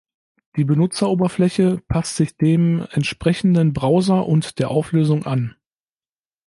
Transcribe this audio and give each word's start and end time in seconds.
Die 0.55 0.63
Benutzeroberfläche 0.63 1.77
passt 1.87 2.15
sich 2.15 2.35
dem 2.35 2.87
entsprechenden 2.89 3.71
Browser 3.71 4.25
und 4.25 4.57
der 4.57 4.71
Auflösung 4.71 5.27
an. 5.27 5.55